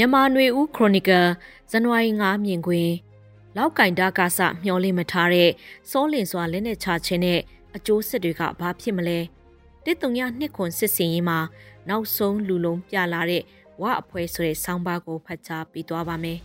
[0.00, 1.26] မြန်မာຫນွေဦးခရိုနီကယ်
[1.70, 2.94] ဇန်နဝါရီ9မြင်ကွင်း
[3.56, 5.50] လောက်ကင်တာကစမျောလင့်မထားတဲ့
[5.90, 7.40] စောလင်စွာလက်နဲ့ချခြင်းနဲ့
[7.76, 9.18] အကျိုးဆက်တွေကဘာဖြစ်မလဲ
[9.84, 11.38] တစ်တုံရနှစ်ခွန်စစ်စင်ရင်မှာ
[11.88, 13.42] နောက်ဆုံးလူလုံးပြလာတဲ့
[13.80, 16.38] ဝအဖွဲဆိုတဲ့ဆောင်းပါးကိုဖတ်ကြားပေးသွားပါမယ်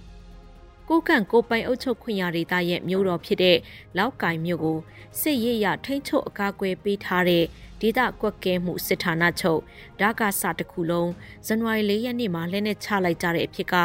[0.90, 3.58] ကိုကန့်ကိုပိုင်အုပ်ချုပ်ခွင့်ရဒေသရဲ့မြို့တော်ဖြစ်တဲ့
[3.98, 4.78] လောက်ကင်မြို့ကို
[5.22, 7.44] စစ်ရေးရထိန်းချုပ်အကာအကွယ်ပေးထားတဲ့
[7.82, 9.62] ဒေသကွက်ကဲမှုစစ်ဌာနချုပ်
[10.00, 11.12] ဒါကစာတစ်ခုလုံး
[11.48, 13.76] ဇန်နဝါရီ၄ရက်နေ့မှာလက်နက်ချလိုက်ကြတဲ့အဖြစ်က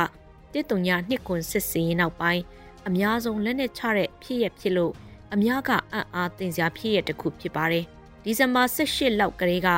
[0.53, 2.43] တစ်တုံညနှစ်ကွန်စစ်စင်ရင်နောက်ပိုင်း
[2.89, 4.93] အများဆုံးလက်နက်ချတဲ့ဖြစ်ရဖြစ်လို့
[5.35, 7.85] အများကအံ့အားသင်စရာဖြစ်ရတစ်ခုဖြစ်ပါတယ်
[8.25, 9.69] ဒီဇင်ဘာ18လောက်ကလေးက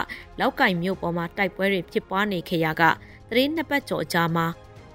[0.41, 2.83] လောက်ကင်မြို့ပေါ်မှာတိုက်ပွဲတွေဖြစ်ပွားနေခဲ့ရက
[3.29, 4.47] သတင်းနှစ်ပတ်ကျော်ကြာမှာ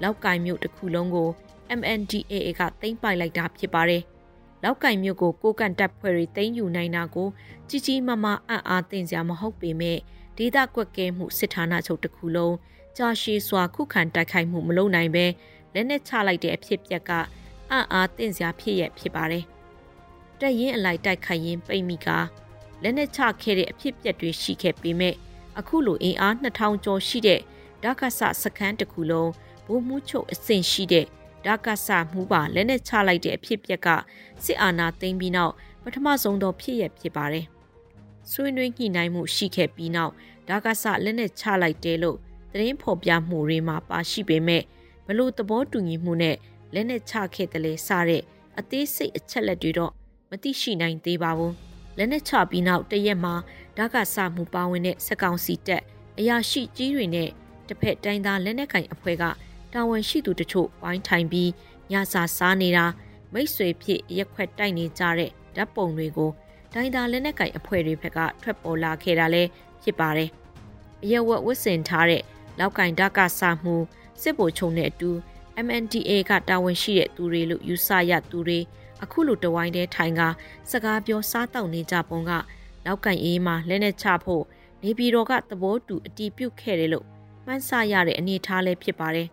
[0.04, 1.30] လောက်ကင်မြို့တစ်ခုလုံးကို
[1.80, 4.04] MNDAA ကသိမ်းပိုက်လိုက်တာဖြစ်ပါတယ်။
[4.64, 7.28] လောက်ကင်မြို့ကိုကိုကန်တပ်ဖွဲ့တွေသိမ်းယူနိုင်တာကို
[7.70, 9.98] ကြီးကြီးမားမားအံ့အားသင့်စရာမဟုတ်ပေမဲ့
[10.38, 12.56] ဒေသကွက်ကဲမှုစစ်ဌာနချုပ်တစ်ခုလုံး
[12.98, 15.26] ကြာရှည်စွာခုခံတိုက်ခိုက်မှုမလုပ်နိုင်ပဲ
[15.74, 17.12] လက်နက်ချလိုက်တဲ့အဖြစ်ပြက်က
[17.72, 19.44] အံ့အားသင့်စရာဖြစ်ရဖြစ်ပါတယ်။
[20.40, 22.08] တက်ရင်အလိုက်တိုက်ခိုက်ရင်ပိတ်မိက
[22.84, 25.16] လက်နက်ချခဲ့တဲ့အဖြစ်ပြက်တွေရှိခဲ့ပေမဲ့
[25.60, 27.42] အခုလိုအင်အား2000ကျော်ရှိတဲ့
[27.84, 29.32] ဒကဆစခန်းတစ်ခုလုံး
[29.66, 31.06] ဘိုးမှုချုပ်အဆင့်ရှိတဲ့
[31.46, 33.88] ဒါကဆမှုပါလက်နဲ့ချလိုက်တဲ့အဖြစ်ပြက်က
[34.46, 37.46] စစ်အာဏာသိမ်းပြီးနောက်ပထမဆုံးသောဖြစ်ရဖြစ်ပါတယ်။
[38.32, 40.14] ဆွေးနွေးညှိနှိုင်းမှုရှိခဲ့ပြီးနောက်
[40.50, 42.18] ဒါကဆလက်နဲ့ချလိုက်တယ်လို့
[42.52, 44.64] သတင်းဖော်ပြမှုတွေမှာပါရှိပေမဲ့
[45.08, 46.36] ဘလို့သဘောတူညီမှုနဲ့
[46.74, 48.24] လက်နဲ့ချခဲ့တယ်လေစတဲ့
[48.60, 49.92] အသေးစိတ်အချက်လက်တွေတော့
[50.30, 51.54] မသိရှိနိုင်သေးပါဘူး။
[51.98, 53.34] လက်နဲ့ချပြီးနောက်တရက်မှာ
[53.78, 55.84] ဒါကဆမှုပါဝင်တဲ့စက်ကောင်စီတက်
[56.20, 57.30] အရာရှိကြီးတွေနဲ့
[57.68, 59.24] တစ်ဖက်တိုင်းသားလက်နက်ကင်အဖွဲ့က
[59.76, 61.50] တာဝန်ရှိသူတချို့ဝိုင်းထိုင်ပြီး
[61.92, 62.86] ညစာစားနေတာ
[63.34, 66.32] မိတ်ဆွေဖြစ်ရက်ခွက်တိုက်နေကြတဲ့ဓာတ်ပုံတွေကို
[66.74, 69.50] ဒိုင်းသာလက်နက်ကိုင်အဖွဲ့တွေဘက်ကထွက်ပေါ်လာခဲ့တာလည်း
[69.84, 70.30] ဖြစ်ပါတယ်။
[71.04, 72.22] အရဝတ်ဝတ်ဆင်ထားတဲ့
[72.60, 73.76] လောက်ကင်ဓာကစာမှု
[74.22, 75.12] စစ်ဗိုလ်ချုပ်နဲ့အတူ
[75.66, 78.60] MNDA ကတာဝန်ရှိတဲ့သူတွေလို့ယူဆရသူတွေ
[79.04, 80.22] အခုလိုတဝိုင်းတဲ့ထိုင်က
[80.72, 82.32] စကားပြောစားတောက်နေကြပုံက
[82.86, 84.44] လောက်ကင်အေးမှာလက်နဲ့ချဖို့
[84.84, 87.06] နေပြည်တော်ကသဘောတူအတီးပြုတ်ခဲ့တယ်လို့
[87.46, 89.28] မှန်းဆရတဲ့အနေအထားလည်းဖြစ်ပါတယ်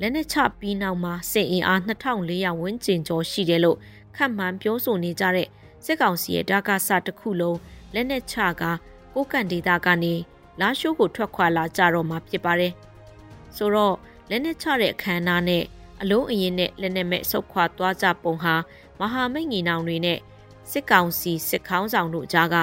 [0.00, 3.78] လက်နက်ချပြီးနောက်မှာစစ်အင်အား2400ဝန်းကျင်ကျော်ရှိတယ်လို့
[4.16, 5.48] ခန့်မှန်းပြောဆိုနေကြတဲ့
[5.84, 7.58] စစ်ကောင်စီရဲ့ဒါကာဆာတစ်ခုလုံး
[7.94, 8.62] လက်နက်ချက
[9.14, 10.14] ကိုကန်ဒေတာကနေ
[10.60, 12.72] လာရှိုးကိုထွက်ခွာလာကြတော့မှာဖြစ်ပါတယ်။
[13.56, 13.96] ဆိုတော့
[14.30, 15.62] လက်နက်ချတဲ့အခမ်းအနားနဲ့
[16.00, 18.54] အလုံးအရင်နဲ့လက်နက်မဲ့ဆုတ်ခွာသွားကြပုံဟာ
[19.00, 20.18] မဟာမိတ်ညီနောင်တွေနဲ့
[20.70, 22.56] စစ်ကောင်စီစစ်ခေါင်းဆောင်တို့ကြားက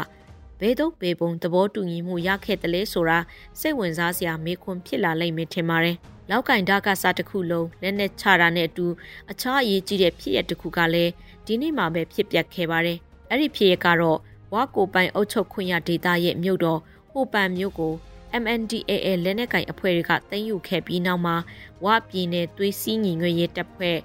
[0.59, 3.19] ဘဲတော့ဘေပုံသဘောတူညီမှုရခဲ့တယ်လေဆိုတာ
[3.59, 5.97] စိတ်ဝင်စားစရာမေးခွန်းဖြစ်လာလိမ့်မယ်ထင်ပါတယ်။
[6.29, 8.87] လောက်ကင်ဓာကစားတစ်ခုလုံးလက်နဲ့ချတာနဲ့အတူ
[9.31, 11.11] အခြားအရေးကြီးတဲ့ဖြစ်ရတစ်ခုကလည်း
[11.45, 12.97] ဒီနေ့မှပဲဖြစ်ပျက်ခဲ့ပါတယ်။
[13.29, 14.19] အဲ့ဒီဖြစ်ရကတော့
[14.53, 16.79] ဝါကိုပိုင်အုပ်ချုပ်ခွင့်ရဒေသရဲ့မြို့တော်
[17.11, 17.93] ဟိုပန်မြို့ကို
[18.41, 21.35] MNDAA လက်နက်ကင်အဖွဲ့တွေကတင်ယူခဲ့ပြီးနောက်မှာ
[21.85, 23.97] ဝါပြည်နယ်သွေးစည်းညီညွတ်ရေးတပ်ဖွဲ့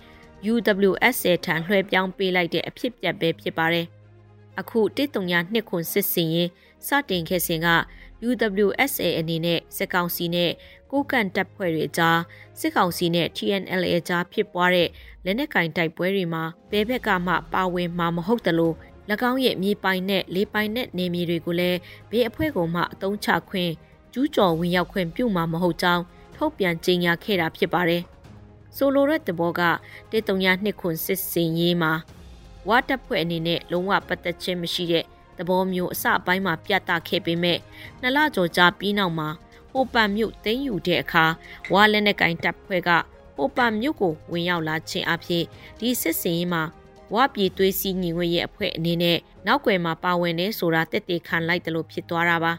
[0.53, 3.87] UWSA ထံလွှဲပြောင်းပေးလိုက်တဲ့အဖြစ်ပြက်ပဲဖြစ်ပါတယ်။
[4.61, 6.49] အခုတစ်တုံညာနှစ်ခွန်စစ်စင်ရင်
[6.87, 7.69] စတင်ခဲ့စဉ်က
[8.29, 10.51] UWSA အနေနဲ့စစ်ကောင်စီနဲ့
[10.91, 12.21] ကိုကန်တပ်ဖွဲ့တွေကြား
[12.61, 14.89] စစ်ကောင်စီနဲ့ TNLA ကြားဖြစ်ပွားတဲ့
[15.25, 18.75] လက်နက်ကင်တိုက်ပွဲတွေမှာဘဲဘက်ကမှပါဝင်မှာမဟုတ်တလို့၎
[19.31, 21.79] င်းရဲ့မြေပိုင်နဲ့လေပိုင်နဲ့နေမြေတွေကိုလည်း
[22.11, 23.73] ဘေးအဖွဲ့ကမှအတုံးချခွင့်
[24.13, 26.03] ကျူးကျော်ဝင်ရောက်ခွင့်ပြုမှာမဟုတ်ကြောင်း
[26.35, 28.03] ထုတ်ပြန်ကြေညာခဲ့တာဖြစ်ပါတယ်။
[28.77, 29.61] ဆိုလိုတဲ့သဘောက
[30.11, 31.93] တေတုံညာနှစ်ခွန်စစ်စင်ရေးမှာ
[32.69, 35.05] ဝါတပ်ဖွဲ့အနေနဲ့လုံးဝပတ်သက်ခြင်းမရှိတဲ့
[35.39, 37.59] သဘောမျိုးအစအပိုင်းမှာပြသခဲ့ပေမဲ့
[38.01, 39.29] နှစ်လကျော်ကြာပြီးနောက်မှာ
[39.73, 41.25] ဟိုပန်မြို့သိမ်းယူတဲ့အခါ
[41.73, 42.91] ဝါလက်နက်ကင်တပ်ဖွဲ့က
[43.37, 45.45] ဟိုပန်မြို့ကိုဝင်ရောက်လာခြင်းအဖြစ်
[45.79, 46.63] ဒီစစ်စင်ရေးမှာ
[47.15, 52.53] ဝါပြည်သွေးစည်းညီငွေရဲ့အဖွဲ့အနေနဲ့နောက်ွယ်မှာပါဝင်နေဆိုတာတက်တေခံလိုက်တယ်လို့ဖြစ်သွားတာပါ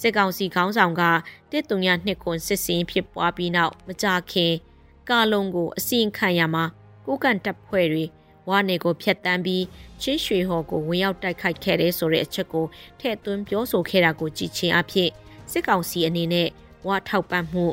[0.00, 1.02] စစ်ကောင်စီခေါင်းဆောင်က
[1.50, 4.52] တစ်တုံရနှစ်ခွန်စစ်စင်ဖြစ်ပွားပြီးနောက်မကြခင်
[5.08, 6.64] ကာလုံကိုအစီရင်ခံရမှာ
[7.06, 8.04] ကိုကန်တပ်ဖွဲ့တွေ
[8.50, 9.64] ဝါနေကိုဖျက်တမ်းပြီး
[10.02, 12.66] ချင်းရွှေဟော်ကိုဝင်ရောက်တိုက်ခိုက်ခဲ့တဲ့ဆိုတဲ့အချက်ကို
[13.00, 15.10] ထည့်သွင်းပြောဆိုခဲ့တာကိုကြည်ချင်းအဖြစ်
[15.50, 16.48] စစ်ကောင်စီအနေနဲ့
[16.86, 17.64] ဝါထောက်ပံ့မှု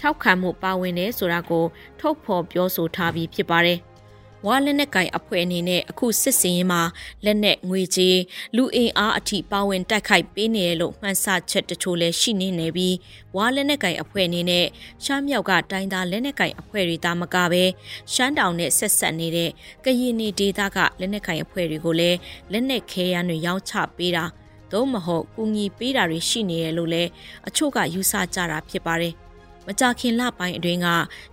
[0.00, 1.64] ထောက်ခံမှုပါဝင်တယ်ဆိုတာကို
[2.00, 3.78] ထုတ်ဖော်ပြောဆိုထားပြီးဖြစ်ပါတယ်။
[4.44, 6.82] ဝါလက်နက်ကင်အဖွဲ့အနေနဲ့အခုစစ်စင်ရင်မှာ
[7.24, 8.18] လက်နက်ငွေကြေး
[8.56, 12.94] လူအင်အားအထိပါဝင်တိုက်ခိုက်ပေးနေတယ်လို့မှန်းဆချက်တချို့လည်းရှိနေနေပြီး
[13.36, 14.66] ဝါလက်နက်ကင်အဖွဲ့အနေနဲ့
[15.04, 17.64] ရှမ်းမြောက်ကတိုင်းသားလက်နက်ကင်အဖွဲ့တွေတာမကပဲ
[18.12, 19.50] ရှမ်းတောင်နဲ့ဆက်ဆက်နေတဲ့
[19.84, 22.18] ကရင်နေဒေသကလက်နက်ကင်အဖွဲ့တွေကိုလည်း
[22.52, 24.24] လက်နက်ခဲယမ်းတွေရောင်းချပေးတာ
[24.72, 27.10] သို့မဟုတ်ကူညီပေးတာတွေရှိနေရလို့လည်း
[27.48, 29.14] အချို့ကယူဆကြတာဖြစ်ပါတယ်။
[29.66, 30.88] မကြခင်လပိုင်းအတွင်းက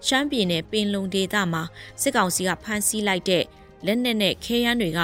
[0.08, 1.64] ရှမ်းပြည်နယ်ပင်လုံဒေသမှာ
[2.02, 3.44] စစ်ကောင်စီကဖမ်းဆီးလိုက်တဲ့
[3.86, 5.02] လက်နက်နဲ့ခဲယမ်းတွေက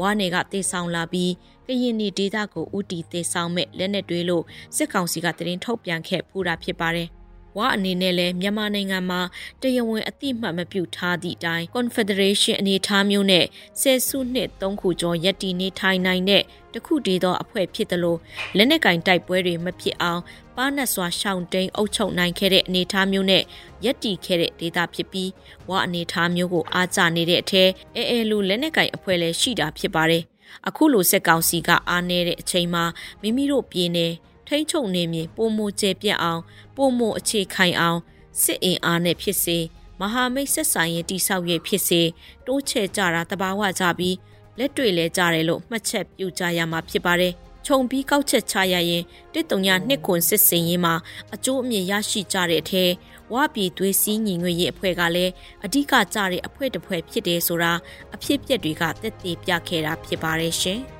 [0.00, 1.32] ဝါနယ်ကတေဆောင်လာပြီး
[1.66, 4.44] ကရင်နီဒေသကိုဥတီတေဆောင်မဲ့လက်နက်တွေလို့
[4.76, 7.08] စစ်ကောင်စီကတရင်ထုတ်ပြန်ခဲ့ဖူးတာဖြစ်ပါတယ်။
[7.56, 9.20] ဝဝါအနေနဲ့လည်းမြန်မာနိုင်ငံမှာ
[9.62, 13.44] တရားဝင်အတိအမှတ်မပြုထားသည့်အတိုင်း Confederation အနေအထားမျိုးနဲ့
[13.80, 16.42] ဆယ်စုနှစ်သုံးခုကျော်ရပ်တည်နေထိုင်နိုင်တဲ့
[16.74, 18.16] တခုတည်းသောအဖွဲ့ဖြစ်သလို
[18.56, 20.20] လက်နက်ကင်တိုက်ပွဲတွေမဖြစ်အောင်
[20.56, 23.42] ပါနတ်စွာရှောင်တိန်အုပ်ချုပ်နိုင်ခဲ့တဲ့အနေအထားမျိုးနဲ့
[23.84, 25.30] ရပ်တည်ခဲ့တဲ့ဒေသဖြစ်ပြီး
[25.68, 30.22] ဝါအနေအထားမျိုးကိုအားကျနေတဲ့အထက်အဲအဲလူလက်နက်ကင်အဖွဲ့လည်းရှိတာဖြစ်ပါတယ်
[30.68, 32.84] အခုလိုစက်ကောင်စီကအားနေတဲ့အချိန်မှာ
[33.22, 34.12] မိမိတို့ပြည်နယ်
[34.46, 36.42] ထိမ့်ချုပ်နေမြေပုံမကျေပြတ်အောင်
[36.76, 38.00] ပုံမအခြေခိုင်အောင်
[38.42, 39.58] စစ်အင်အားနဲ့ဖြစ်စေ
[40.00, 42.02] မဟာမိတ်ဆက်ဆိုင်ရဲ့တိဆောက်ရေးဖြစ်စေ
[42.46, 44.16] တိုးချဲ့ကြတာတဘာဝကြပြီး
[44.58, 47.32] လက်တွေ့လဲကြတယ်လို့မှတ်ချက်ပြုကြရမှာဖြစ်ပါတယ်
[47.66, 49.04] ခြုံပြီးကောက်ချက်ချရရင်
[49.34, 50.94] တစ်တုံညာနှစ်ခွန်စစ်စင်ရေးမှာ
[51.34, 52.84] အကျိုးအမြင်ရရှိကြတဲ့အထဲ
[53.32, 55.32] ဝါပြည်သွေးစည်းညီညွတ်ရေးအဖွဲ့ကလည်း
[55.64, 57.72] အဓိကကြတဲ့အဖွဲ့တစ်ဖွဲ့ဖြစ်တယ်ဆိုတာ
[58.14, 60.80] အဖြစ်အပျက်တွေကသက်သေပြခဲ့တာဖြစ်ပါတယ်ရှင်။